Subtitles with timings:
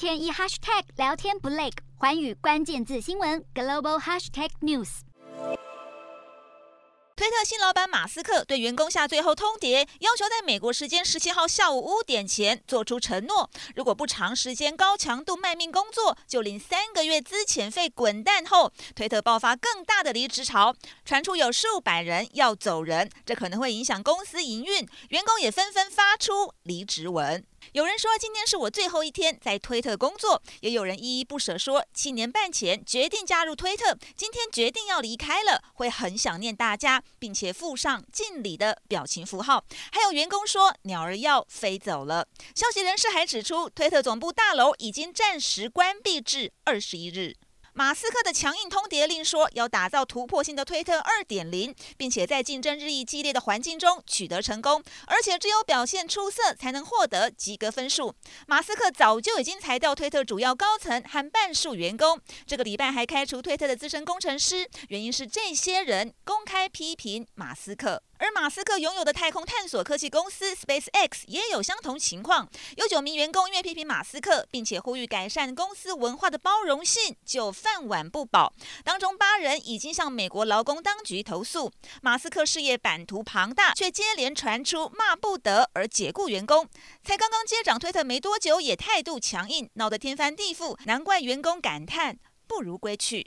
[0.00, 5.00] 天一 hashtag 聊天不累，环宇关键字新闻 global hashtag news。
[7.14, 20.74] 推特新老板马斯克对员工下最后通牒，要求在美国时间十七号下午五点前做出承诺，如果不长时间高强度卖命工作，就领三个月资遣费滚蛋后，推特爆发更大的离职潮，
[21.04, 27.44] 传出有数百人要走人，这可能会影响公司营运，员工也纷纷发出离职文。
[27.72, 39.64] 有人说今天是我最后一天在推特工作，也有人依依不舍说七年半前决定加入推特，今天决定要离开了，会很想念大家，并且附上敬礼的表情符号。
[39.92, 42.26] 还有员工说鸟儿要飞走了。
[42.54, 47.36] 消息人士还指出，推特总部大楼已经暂时关闭至二十一日。
[47.72, 58.14] 马斯克的强硬通牒令说，要打造突破性的推特二点零，并且在竞争日益激烈的环境中取得成功，而且只有表现出色才能获得及格分数。
[58.46, 68.02] 马斯克早就已经裁掉推特主要高层和半数员工，这个礼拜还开除推特的资深工程师，原因是这些人公开批评马斯克。
[68.18, 78.52] 而马斯克拥有的太空探索科技公司 SpaceX 也有相同情况，有九名员工因为批评马斯克，并且呼吁改善公司文化的包容性，就饭碗不保。
[78.82, 81.70] 当中八人已经向美国劳工当局投诉。
[82.00, 86.66] 马斯克事业版图庞大，却接连传出骂不得而解雇员工。
[87.04, 92.16] 才刚刚接掌推特没多久，也态度强硬，闹得天翻地覆，难怪员工感叹
[92.46, 93.26] 不如归去。